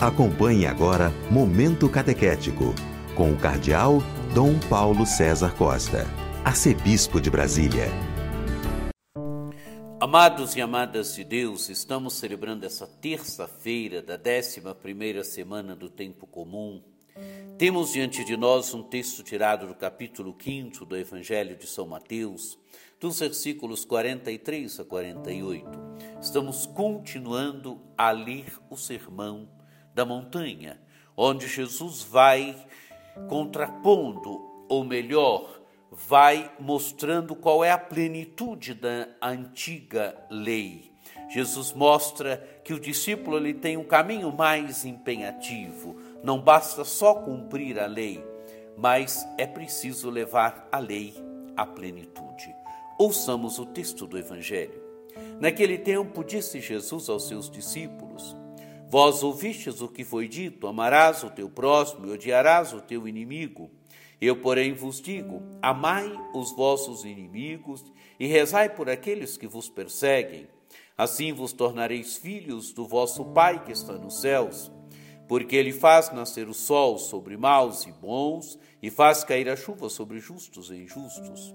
Acompanhe 0.00 0.64
agora 0.64 1.10
Momento 1.30 1.86
Catequético, 1.86 2.74
com 3.14 3.32
o 3.32 3.36
Cardeal 3.36 3.98
Dom 4.34 4.58
Paulo 4.58 5.04
César 5.04 5.54
Costa, 5.54 6.06
Arcebispo 6.42 7.20
de 7.20 7.28
Brasília. 7.28 7.84
Amados 10.00 10.56
e 10.56 10.62
amadas 10.62 11.14
de 11.14 11.22
Deus, 11.22 11.68
estamos 11.68 12.14
celebrando 12.14 12.64
essa 12.64 12.86
terça-feira 12.86 14.00
da 14.00 14.14
11 14.14 15.22
semana 15.22 15.76
do 15.76 15.90
Tempo 15.90 16.26
Comum. 16.26 16.82
Temos 17.58 17.92
diante 17.92 18.24
de 18.24 18.38
nós 18.38 18.72
um 18.72 18.82
texto 18.82 19.22
tirado 19.22 19.66
do 19.66 19.74
capítulo 19.74 20.34
5 20.42 20.86
do 20.86 20.96
Evangelho 20.96 21.58
de 21.58 21.66
São 21.66 21.86
Mateus, 21.86 22.58
dos 22.98 23.20
versículos 23.20 23.84
43 23.84 24.80
a 24.80 24.84
48. 24.86 25.68
Estamos 26.22 26.64
continuando 26.64 27.78
a 27.98 28.10
ler 28.10 28.46
o 28.70 28.78
sermão 28.78 29.59
da 29.94 30.04
montanha, 30.04 30.80
onde 31.16 31.46
Jesus 31.46 32.02
vai 32.02 32.56
contrapondo, 33.28 34.40
ou 34.68 34.84
melhor, 34.84 35.60
vai 35.90 36.50
mostrando 36.58 37.34
qual 37.34 37.64
é 37.64 37.70
a 37.70 37.78
plenitude 37.78 38.74
da 38.74 39.08
antiga 39.20 40.16
lei. 40.30 40.90
Jesus 41.28 41.72
mostra 41.72 42.38
que 42.64 42.72
o 42.72 42.80
discípulo 42.80 43.36
ele 43.36 43.54
tem 43.54 43.76
um 43.76 43.84
caminho 43.84 44.32
mais 44.32 44.84
empenhativo. 44.84 45.96
Não 46.22 46.40
basta 46.40 46.84
só 46.84 47.14
cumprir 47.14 47.78
a 47.78 47.86
lei, 47.86 48.24
mas 48.76 49.26
é 49.38 49.46
preciso 49.46 50.10
levar 50.10 50.68
a 50.72 50.78
lei 50.78 51.14
à 51.56 51.64
plenitude. 51.66 52.54
Ouçamos 52.98 53.58
o 53.58 53.66
texto 53.66 54.06
do 54.06 54.18
Evangelho. 54.18 54.82
Naquele 55.40 55.78
tempo, 55.78 56.24
disse 56.24 56.60
Jesus 56.60 57.08
aos 57.08 57.26
seus 57.28 57.50
discípulos: 57.50 58.36
Vós 58.90 59.22
ouvistes 59.22 59.80
o 59.80 59.88
que 59.88 60.02
foi 60.02 60.26
dito: 60.26 60.66
amarás 60.66 61.22
o 61.22 61.30
teu 61.30 61.48
próximo 61.48 62.06
e 62.06 62.10
odiarás 62.10 62.72
o 62.72 62.80
teu 62.80 63.06
inimigo. 63.06 63.70
Eu, 64.20 64.40
porém, 64.40 64.72
vos 64.72 65.00
digo: 65.00 65.40
amai 65.62 66.12
os 66.34 66.50
vossos 66.56 67.04
inimigos 67.04 67.84
e 68.18 68.26
rezai 68.26 68.68
por 68.68 68.90
aqueles 68.90 69.36
que 69.36 69.46
vos 69.46 69.68
perseguem. 69.68 70.48
Assim 70.98 71.32
vos 71.32 71.52
tornareis 71.52 72.16
filhos 72.16 72.72
do 72.72 72.84
vosso 72.84 73.24
Pai 73.26 73.64
que 73.64 73.70
está 73.70 73.92
nos 73.92 74.20
céus, 74.20 74.72
porque 75.28 75.54
ele 75.54 75.72
faz 75.72 76.12
nascer 76.12 76.48
o 76.48 76.52
sol 76.52 76.98
sobre 76.98 77.36
maus 77.36 77.86
e 77.86 77.92
bons 77.92 78.58
e 78.82 78.90
faz 78.90 79.22
cair 79.22 79.48
a 79.48 79.56
chuva 79.56 79.88
sobre 79.88 80.18
justos 80.18 80.68
e 80.68 80.74
injustos. 80.74 81.54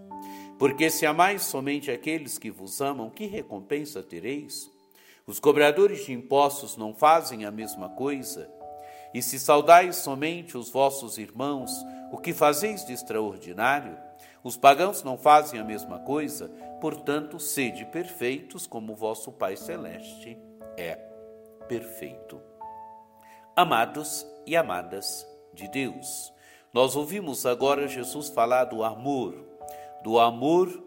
Porque 0.57 0.89
se 0.89 1.05
amais 1.05 1.43
somente 1.43 1.91
aqueles 1.91 2.37
que 2.37 2.49
vos 2.49 2.79
amam, 2.79 3.09
que 3.09 3.25
recompensa 3.25 4.01
tereis? 4.01 4.73
Os 5.27 5.39
cobradores 5.39 6.05
de 6.05 6.13
impostos 6.13 6.77
não 6.77 6.93
fazem 6.93 7.45
a 7.45 7.51
mesma 7.51 7.89
coisa? 7.89 8.47
E 9.11 9.23
se 9.23 9.39
saudais 9.39 9.95
somente 9.95 10.55
os 10.55 10.69
vossos 10.69 11.17
irmãos, 11.17 11.71
o 12.11 12.17
que 12.17 12.31
fazeis 12.31 12.85
de 12.85 12.93
extraordinário? 12.93 13.97
Os 14.43 14.55
pagãos 14.55 15.01
não 15.01 15.17
fazem 15.17 15.59
a 15.59 15.63
mesma 15.63 15.97
coisa, 15.97 16.49
portanto, 16.79 17.39
sede 17.39 17.85
perfeitos 17.85 18.67
como 18.67 18.95
vosso 18.95 19.31
Pai 19.31 19.55
Celeste 19.55 20.37
é 20.77 20.93
perfeito. 21.67 22.39
Amados 23.55 24.27
e 24.45 24.55
amadas 24.55 25.27
de 25.55 25.67
Deus, 25.69 26.31
nós 26.71 26.95
ouvimos 26.95 27.47
agora 27.47 27.87
Jesus 27.87 28.29
falar 28.29 28.65
do 28.65 28.83
amor, 28.83 29.33
do 30.03 30.19
amor 30.19 30.83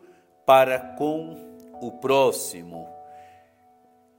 para 0.47 0.79
com 0.97 1.35
o 1.81 1.91
próximo 1.99 2.98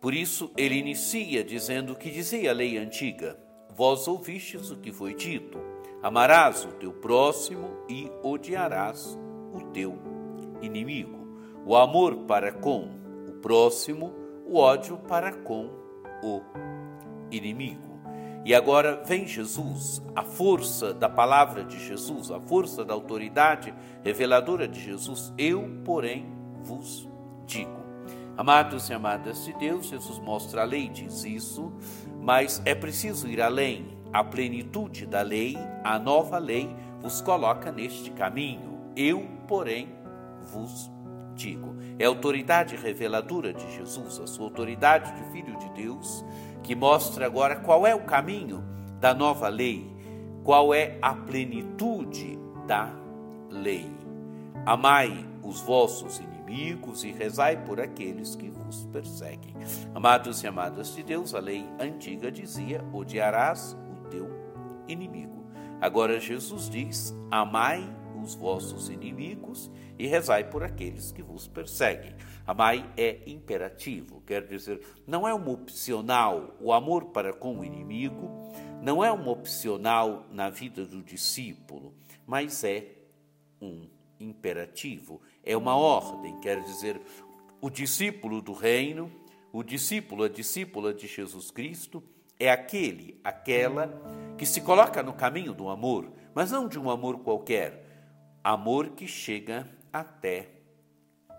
por 0.02 0.14
isso, 0.14 0.52
ele 0.55 0.75
inicia 0.75 1.44
dizendo 1.44 1.94
o 1.94 1.95
que 1.95 2.09
dizia 2.09 2.52
a 2.52 2.53
lei 2.53 2.78
antiga: 2.78 3.38
Vós 3.75 4.08
ouvistes 4.08 4.72
o 4.72 4.78
que 4.78 4.94
foi 4.94 5.14
dito: 5.14 5.59
amarás 6.02 6.64
o 6.64 6.69
teu 6.73 6.94
próximo 6.94 7.69
e 7.89 8.09
odiarás 8.23 9.17
o 9.53 9.62
teu 9.73 9.97
inimigo. 10.62 11.28
O 11.66 11.75
amor 11.75 12.16
para 12.19 12.51
com 12.51 12.90
o 13.28 13.34
próximo, 13.41 14.13
o 14.46 14.57
ódio 14.57 14.97
para 14.97 15.34
com 15.34 15.69
o 16.23 16.41
inimigo. 17.29 17.90
E 18.46 18.56
agora 18.56 19.03
vem 19.06 19.28
Jesus, 19.28 20.02
a 20.16 20.23
força 20.23 20.94
da 20.94 21.09
palavra 21.09 21.63
de 21.63 21.78
Jesus, 21.78 22.31
a 22.31 22.40
força 22.40 22.85
da 22.85 22.94
autoridade 22.94 23.73
reveladora 24.02 24.66
de 24.66 24.79
Jesus. 24.79 25.34
Eu, 25.38 25.81
porém, 25.84 26.25
vos 26.63 27.07
digo. 27.46 27.78
Amados 28.39 28.89
e 28.89 28.94
amadas 28.94 29.44
de 29.44 29.51
Deus, 29.51 29.88
Jesus 29.88 30.17
mostra 30.17 30.61
a 30.61 30.63
lei, 30.63 30.88
diz 30.88 31.25
isso, 31.25 31.73
mas 32.22 32.61
é 32.63 32.73
preciso 32.73 33.27
ir 33.27 33.41
além. 33.41 33.97
A 34.13 34.23
plenitude 34.23 35.05
da 35.05 35.22
lei, 35.22 35.57
a 35.83 36.00
nova 36.00 36.38
lei, 36.38 36.73
vos 37.01 37.19
coloca 37.19 37.69
neste 37.69 38.11
caminho. 38.11 38.79
Eu, 38.95 39.28
porém, 39.45 39.89
vos 40.53 40.89
digo. 41.35 41.75
É 41.99 42.05
a 42.05 42.07
autoridade 42.07 42.78
reveladora 42.78 43.53
de 43.53 43.75
Jesus, 43.75 44.22
a 44.22 44.25
sua 44.25 44.45
autoridade 44.45 45.11
de 45.22 45.31
Filho 45.33 45.57
de 45.57 45.69
Deus, 45.72 46.23
que 46.63 46.73
mostra 46.73 47.25
agora 47.25 47.57
qual 47.57 47.85
é 47.85 47.94
o 47.94 48.05
caminho 48.05 48.63
da 49.01 49.13
nova 49.13 49.49
lei, 49.49 49.85
qual 50.45 50.73
é 50.73 50.97
a 51.01 51.13
plenitude 51.13 52.39
da 52.66 52.89
lei. 53.49 53.91
Amai 54.66 55.28
os 55.44 55.59
vossos 55.59 56.19
inimigos 56.19 56.38
inimigos 56.49 57.03
e 57.03 57.11
rezai 57.11 57.63
por 57.63 57.79
aqueles 57.79 58.35
que 58.35 58.49
vos 58.49 58.85
perseguem. 58.91 59.53
Amados 59.93 60.43
e 60.43 60.47
amadas 60.47 60.95
de 60.95 61.03
Deus, 61.03 61.35
a 61.35 61.39
lei 61.39 61.65
antiga 61.79 62.31
dizia: 62.31 62.83
odiarás 62.91 63.77
o 63.91 64.09
teu 64.09 64.27
inimigo. 64.87 65.45
Agora 65.79 66.19
Jesus 66.19 66.69
diz: 66.69 67.15
amai 67.29 67.87
os 68.21 68.33
vossos 68.33 68.89
inimigos 68.89 69.71
e 69.97 70.07
rezai 70.07 70.49
por 70.49 70.63
aqueles 70.63 71.11
que 71.11 71.21
vos 71.21 71.47
perseguem. 71.47 72.15
Amai 72.45 72.89
é 72.97 73.21
imperativo, 73.27 74.21
quer 74.25 74.45
dizer, 74.45 74.81
não 75.05 75.27
é 75.27 75.33
uma 75.33 75.51
opcional. 75.51 76.57
O 76.59 76.73
amor 76.73 77.05
para 77.05 77.31
com 77.31 77.59
o 77.59 77.63
inimigo 77.63 78.51
não 78.81 79.03
é 79.03 79.11
uma 79.11 79.31
opcional 79.31 80.25
na 80.31 80.49
vida 80.49 80.85
do 80.85 81.03
discípulo, 81.03 81.93
mas 82.25 82.63
é 82.63 82.87
um 83.61 83.87
imperativo, 84.19 85.22
é 85.44 85.56
uma 85.56 85.75
ordem, 85.75 86.40
quer 86.40 86.62
dizer, 86.63 87.00
o 87.62 87.69
discípulo 87.69 88.41
do 88.41 88.53
reino, 88.53 89.12
o 89.52 89.63
discípulo, 89.63 90.24
a 90.24 90.30
discípula 90.30 90.94
de 90.94 91.07
Jesus 91.07 91.52
Cristo, 91.52 92.03
é 92.40 92.50
aquele, 92.50 93.19
aquela 93.24 93.91
que 94.38 94.46
se 94.46 94.62
coloca 94.62 95.03
no 95.03 95.13
caminho 95.13 95.53
do 95.53 95.69
amor, 95.69 96.12
mas 96.34 96.52
não 96.52 96.68
de 96.68 96.79
um 96.79 96.90
amor 96.90 97.19
qualquer, 97.19 97.85
amor 98.44 98.90
que 98.91 99.08
chega 99.08 99.68
até 99.91 100.50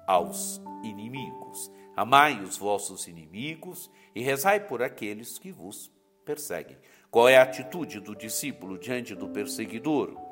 aos 0.07 0.61
inimigos. 0.83 1.71
Amai 1.97 2.43
os 2.43 2.57
vossos 2.57 3.07
inimigos 3.07 3.91
e 4.15 4.23
rezai 4.23 4.61
por 4.61 4.83
aqueles 4.83 5.39
que 5.39 5.53
vos 5.53 5.91
perseguem. 6.25 6.77
Qual 7.11 7.29
é 7.29 7.39
a 7.39 7.43
atitude 7.43 8.01
do 8.01 8.15
discípulo 8.15 8.79
diante 8.79 9.15
do 9.15 9.29
perseguidor? 9.29 10.30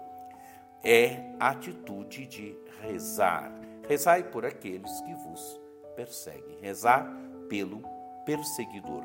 É 0.83 1.35
a 1.39 1.51
atitude 1.51 2.27
de 2.27 2.57
rezar. 2.83 3.53
Rezai 3.89 4.23
por 4.23 4.45
aqueles 4.45 5.01
que 5.03 5.15
vos 5.15 5.61
perseguem. 5.97 6.59
Rezar 6.61 7.11
pelo 7.49 7.83
perseguidor. 8.25 9.03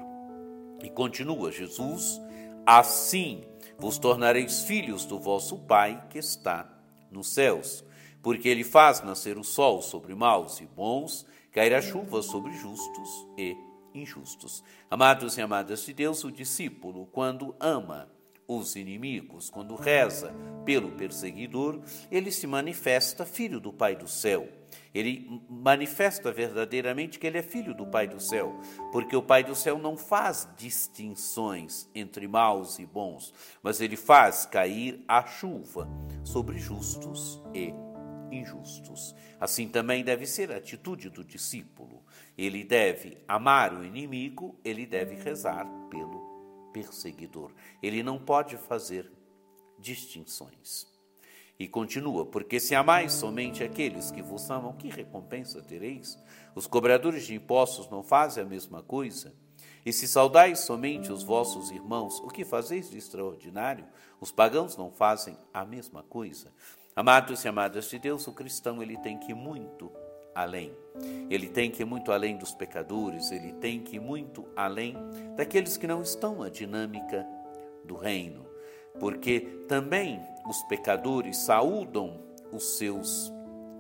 E 0.84 0.90
continua 0.90 1.52
Jesus: 1.52 2.22
Assim 2.66 3.44
vos 3.78 3.98
tornareis 3.98 4.64
filhos 4.64 5.06
do 5.06 5.20
vosso 5.20 5.58
Pai 5.60 6.06
que 6.10 6.18
está 6.18 6.70
nos 7.12 7.34
céus, 7.34 7.84
porque 8.22 8.50
ele 8.50 8.64
faz 8.64 9.02
nascer 9.02 9.38
o 9.38 9.44
sol 9.44 9.82
sobre 9.82 10.14
maus 10.16 10.60
e 10.60 10.66
bons, 10.66 11.26
cair 11.52 11.74
a 11.74 11.82
chuva 11.82 12.22
sobre 12.22 12.52
justos 12.54 13.28
e 13.38 13.56
injustos. 13.94 14.64
Amados 14.90 15.38
e 15.38 15.42
amadas 15.42 15.86
de 15.86 15.94
Deus, 15.94 16.24
o 16.24 16.32
discípulo, 16.32 17.06
quando 17.08 17.56
ama 17.60 18.10
os 18.58 18.76
inimigos, 18.76 19.50
quando 19.50 19.76
reza 19.76 20.34
pelo 20.66 20.92
perseguidor, 20.92 21.82
ele 22.12 22.32
se 22.32 22.48
manifesta 22.48 23.26
filho 23.26 23.60
do 23.60 23.72
Pai 23.72 23.96
do 23.96 24.08
céu. 24.08 24.48
Ele 24.94 25.42
manifesta 25.50 26.32
verdadeiramente 26.32 27.20
que 27.20 27.28
ele 27.28 27.38
é 27.38 27.44
filho 27.44 27.74
do 27.74 27.86
Pai 27.86 28.08
do 28.08 28.20
céu, 28.20 28.60
porque 28.92 29.16
o 29.16 29.22
Pai 29.22 29.44
do 29.44 29.56
céu 29.56 29.78
não 29.78 29.98
faz 29.98 30.48
distinções 30.58 31.88
entre 31.94 32.28
maus 32.28 32.80
e 32.80 32.86
bons, 32.86 33.34
mas 33.62 33.82
ele 33.82 33.96
faz 33.96 34.46
cair 34.46 35.04
a 35.08 35.26
chuva 35.26 35.88
sobre 36.24 36.58
justos 36.58 37.42
e 37.54 37.74
injustos. 38.32 39.16
Assim 39.40 39.68
também 39.68 40.04
deve 40.04 40.26
ser 40.26 40.52
a 40.52 40.58
atitude 40.58 41.10
do 41.10 41.24
discípulo. 41.24 42.04
Ele 42.38 42.64
deve 42.64 43.18
amar 43.28 43.74
o 43.74 43.86
inimigo, 43.86 44.60
ele 44.64 44.86
deve 44.86 45.16
rezar 45.16 45.66
pelo 45.90 46.33
perseguidor. 46.74 47.52
Ele 47.82 48.02
não 48.02 48.20
pode 48.20 48.58
fazer 48.58 49.10
distinções. 49.80 50.88
E 51.60 51.68
continua: 51.68 52.26
Porque 52.26 52.60
se 52.60 52.74
amais 52.74 53.14
somente 53.14 53.64
aqueles 53.64 54.12
que 54.12 54.22
vos 54.22 54.50
amam, 54.50 54.74
que 54.74 54.90
recompensa 54.90 55.62
tereis? 55.62 56.18
Os 56.56 56.68
cobradores 56.68 57.26
de 57.26 57.36
impostos 57.36 57.90
não 57.90 58.04
fazem 58.04 58.44
a 58.44 58.46
mesma 58.46 58.82
coisa? 58.82 59.34
E 59.86 59.92
se 59.92 60.08
saudais 60.08 60.60
somente 60.60 61.12
os 61.12 61.24
vossos 61.24 61.70
irmãos, 61.70 62.20
o 62.22 62.30
que 62.30 62.46
fazeis 62.46 62.90
de 62.90 62.98
extraordinário? 62.98 63.86
Os 64.20 64.32
pagãos 64.32 64.78
não 64.78 64.92
fazem 64.92 65.38
a 65.54 65.66
mesma 65.66 66.02
coisa. 66.04 66.52
Amados 66.96 67.44
e 67.44 67.48
amadas 67.48 67.90
de 67.90 68.00
Deus, 68.00 68.26
o 68.28 68.34
cristão 68.34 68.82
ele 68.82 68.98
tem 68.98 69.18
que 69.18 69.34
muito 69.34 69.92
além. 70.36 70.72
Ele 71.30 71.48
tem 71.48 71.72
que 71.72 71.82
ir 71.82 71.86
muito 71.86 72.12
além 72.12 72.38
dos 72.38 72.54
pecadores, 72.54 73.32
ele 73.32 73.54
tem 73.54 73.80
que 73.82 73.96
ir 73.96 74.00
muito 74.00 74.48
além 74.56 74.96
daqueles 75.36 75.78
que 75.78 75.88
não 75.88 76.02
estão 76.02 76.40
na 76.40 76.50
dinâmica 76.50 77.26
do 77.84 77.96
reino, 77.96 78.46
porque 79.00 79.42
também 79.68 80.22
os 80.48 80.62
pecadores 80.64 81.38
saúdam 81.38 82.22
os 82.52 82.78
seus 82.78 83.34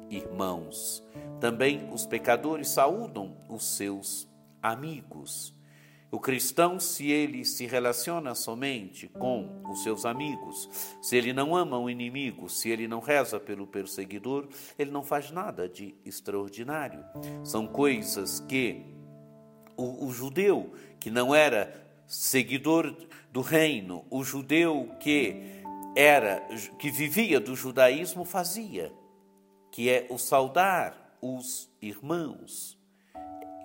irmãos, 0.09 1.03
também 1.39 1.89
os 1.91 2.05
pecadores 2.05 2.69
saúdam 2.69 3.37
os 3.49 3.63
seus 3.75 4.27
amigos. 4.61 5.53
O 6.13 6.19
cristão, 6.19 6.79
se 6.79 7.09
ele 7.09 7.43
se 7.43 7.65
relaciona 7.65 8.35
somente 8.35 9.07
com 9.07 9.63
os 9.67 9.81
seus 9.81 10.05
amigos, 10.05 10.69
se 11.01 11.17
ele 11.17 11.33
não 11.33 11.55
ama 11.55 11.75
o 11.79 11.89
inimigo, 11.89 12.47
se 12.47 12.69
ele 12.69 12.87
não 12.87 12.99
reza 12.99 13.39
pelo 13.39 13.65
perseguidor, 13.65 14.47
ele 14.77 14.91
não 14.91 15.01
faz 15.01 15.31
nada 15.31 15.67
de 15.67 15.95
extraordinário. 16.05 17.03
São 17.43 17.65
coisas 17.65 18.39
que 18.41 18.85
o, 19.75 20.05
o 20.05 20.11
judeu, 20.11 20.71
que 20.99 21.09
não 21.09 21.33
era 21.33 21.83
seguidor 22.05 22.95
do 23.31 23.41
reino, 23.41 24.05
o 24.11 24.23
judeu 24.23 24.95
que 24.99 25.63
era 25.95 26.41
que 26.77 26.91
vivia 26.91 27.39
do 27.39 27.55
judaísmo 27.55 28.23
fazia, 28.23 28.93
que 29.71 29.89
é 29.89 30.05
o 30.11 30.19
saudar 30.19 31.17
os 31.19 31.71
irmãos 31.81 32.77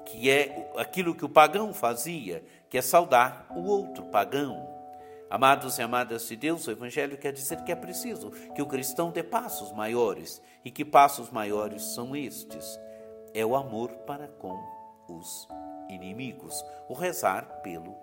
que 0.08 0.30
é 0.30 0.70
aquilo 0.76 1.14
que 1.14 1.24
o 1.24 1.28
pagão 1.28 1.72
fazia, 1.74 2.42
que 2.68 2.78
é 2.78 2.82
saudar 2.82 3.46
o 3.50 3.66
outro 3.66 4.04
pagão. 4.06 4.66
Amados 5.30 5.78
e 5.78 5.82
amadas 5.82 6.26
de 6.26 6.36
Deus, 6.36 6.66
o 6.66 6.70
Evangelho 6.70 7.18
quer 7.18 7.32
dizer 7.32 7.62
que 7.62 7.70
é 7.70 7.76
preciso 7.76 8.30
que 8.54 8.62
o 8.62 8.66
cristão 8.66 9.10
dê 9.10 9.22
passos 9.22 9.70
maiores. 9.72 10.40
E 10.64 10.70
que 10.70 10.84
passos 10.84 11.30
maiores 11.30 11.82
são 11.94 12.16
estes? 12.16 12.80
É 13.34 13.44
o 13.44 13.54
amor 13.54 13.90
para 14.06 14.26
com 14.26 14.58
os 15.08 15.46
inimigos, 15.90 16.64
o 16.88 16.94
rezar 16.94 17.60
pelo 17.62 17.94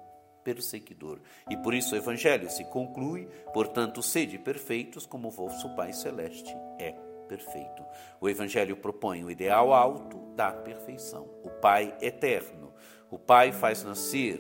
perseguidor. 0.43 1.19
E 1.49 1.57
por 1.57 1.73
isso 1.73 1.95
o 1.95 1.97
Evangelho 1.97 2.49
se 2.51 2.63
conclui, 2.65 3.27
portanto, 3.51 4.03
sede 4.03 4.37
perfeitos 4.37 5.07
como 5.07 5.31
vosso 5.31 5.75
Pai 5.75 5.91
Celeste 5.91 6.55
é 6.79 6.93
perfeito. 7.27 7.83
O 8.19 8.29
Evangelho 8.29 8.77
propõe 8.77 9.23
o 9.23 9.31
ideal 9.31 9.73
alto 9.73 10.17
da 10.35 10.51
perfeição, 10.51 11.29
o 11.43 11.49
Pai 11.49 11.95
eterno. 12.01 12.73
O 13.09 13.19
Pai 13.19 13.51
faz 13.51 13.83
nascer 13.83 14.39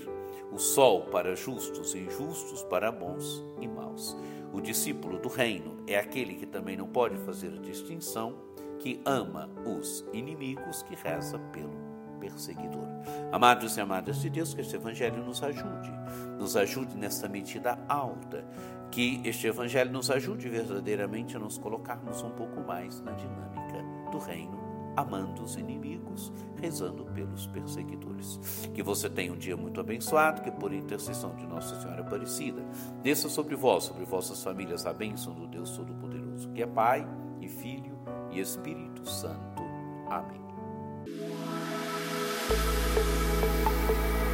o 0.51 0.57
sol 0.57 1.05
para 1.05 1.35
justos 1.35 1.93
e 1.93 1.99
injustos, 1.99 2.63
para 2.63 2.91
bons 2.91 3.43
e 3.59 3.67
maus. 3.67 4.15
O 4.53 4.61
discípulo 4.61 5.19
do 5.19 5.27
reino 5.27 5.83
é 5.87 5.97
aquele 5.97 6.35
que 6.35 6.45
também 6.45 6.77
não 6.77 6.87
pode 6.87 7.17
fazer 7.17 7.51
distinção, 7.59 8.37
que 8.79 9.01
ama 9.05 9.49
os 9.65 10.05
inimigos, 10.13 10.81
que 10.83 10.95
reza 10.95 11.37
pelo 11.51 11.74
perseguidor. 12.15 12.87
Amados 13.31 13.77
e 13.77 13.81
amadas 13.81 14.21
de 14.21 14.29
Deus, 14.29 14.53
que 14.53 14.61
este 14.61 14.75
Evangelho 14.75 15.23
nos 15.23 15.43
ajude, 15.43 15.91
nos 16.39 16.55
ajude 16.55 16.95
nessa 16.97 17.27
medida 17.27 17.77
alta, 17.87 18.45
que 18.91 19.21
este 19.23 19.47
Evangelho 19.47 19.91
nos 19.91 20.09
ajude 20.09 20.47
verdadeiramente 20.49 21.35
a 21.35 21.39
nos 21.39 21.57
colocarmos 21.57 22.21
um 22.21 22.31
pouco 22.31 22.61
mais 22.61 23.01
na 23.01 23.11
dinâmica 23.11 23.83
do 24.11 24.17
reino, 24.17 24.57
amando 24.95 25.43
os 25.43 25.55
inimigos, 25.55 26.31
rezando 26.61 27.03
pelos 27.05 27.47
perseguidores. 27.47 28.39
Que 28.73 28.81
você 28.81 29.09
tenha 29.09 29.33
um 29.33 29.37
dia 29.37 29.57
muito 29.57 29.79
abençoado, 29.79 30.41
que 30.41 30.51
por 30.51 30.73
intercessão 30.73 31.35
de 31.35 31.45
Nossa 31.45 31.79
Senhora 31.81 32.01
Aparecida, 32.01 32.63
desça 33.03 33.27
sobre 33.27 33.55
vós, 33.55 33.83
sobre 33.83 34.05
vossas 34.05 34.41
famílias, 34.41 34.85
a 34.85 34.93
bênção 34.93 35.33
do 35.33 35.47
Deus 35.47 35.71
Todo-Poderoso, 35.71 36.49
que 36.51 36.63
é 36.63 36.67
Pai 36.67 37.05
e 37.41 37.49
Filho 37.49 37.99
e 38.31 38.39
Espírito 38.39 39.07
Santo. 39.09 39.63
Amém. 40.09 40.45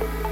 thank 0.01 0.25
you 0.25 0.31